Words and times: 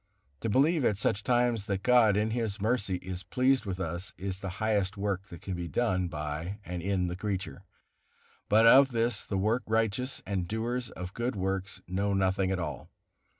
To 0.39 0.49
believe 0.49 0.83
at 0.83 0.97
such 0.97 1.21
times 1.21 1.65
that 1.67 1.83
God, 1.83 2.17
in 2.17 2.31
His 2.31 2.59
mercy, 2.59 2.95
is 3.03 3.21
pleased 3.21 3.67
with 3.67 3.79
us, 3.79 4.15
is 4.17 4.39
the 4.39 4.49
highest 4.57 4.97
work 4.97 5.27
that 5.27 5.43
can 5.43 5.53
be 5.53 5.67
done 5.67 6.07
by 6.07 6.57
and 6.65 6.81
in 6.81 7.05
the 7.05 7.15
creature; 7.15 7.65
but 8.49 8.65
of 8.65 8.93
this 8.93 9.23
the 9.23 9.37
work 9.37 9.61
righteous 9.67 10.23
and 10.25 10.47
doers 10.47 10.89
of 10.89 11.13
good 11.13 11.35
works 11.35 11.83
know 11.87 12.15
nothing 12.15 12.49
at 12.49 12.57
all. 12.57 12.89